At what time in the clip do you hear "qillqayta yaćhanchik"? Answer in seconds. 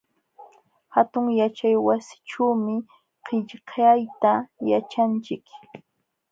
3.25-5.45